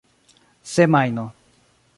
semajno 0.73 1.29